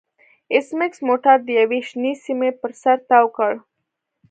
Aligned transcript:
ایس 0.53 0.67
میکس 0.79 0.99
موټر 1.07 1.37
د 1.43 1.49
یوې 1.59 1.79
شنې 1.89 2.13
سیمې 2.25 2.49
پر 2.61 2.71
سر 2.81 2.97
تاو 3.09 3.25
کړ 3.37 3.51